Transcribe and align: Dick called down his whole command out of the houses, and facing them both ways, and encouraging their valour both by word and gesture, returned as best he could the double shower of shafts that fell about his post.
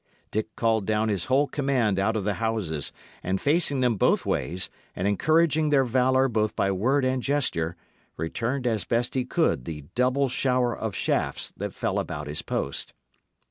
Dick 0.31 0.55
called 0.55 0.87
down 0.87 1.09
his 1.09 1.25
whole 1.25 1.45
command 1.45 1.99
out 1.99 2.15
of 2.15 2.23
the 2.23 2.33
houses, 2.41 2.91
and 3.21 3.39
facing 3.39 3.81
them 3.81 3.97
both 3.97 4.25
ways, 4.25 4.67
and 4.95 5.07
encouraging 5.07 5.69
their 5.69 5.83
valour 5.83 6.27
both 6.27 6.55
by 6.55 6.71
word 6.71 7.05
and 7.05 7.21
gesture, 7.21 7.75
returned 8.17 8.65
as 8.65 8.83
best 8.83 9.13
he 9.13 9.25
could 9.25 9.65
the 9.65 9.83
double 9.93 10.27
shower 10.27 10.75
of 10.75 10.95
shafts 10.95 11.53
that 11.55 11.75
fell 11.75 11.99
about 11.99 12.25
his 12.25 12.41
post. 12.41 12.95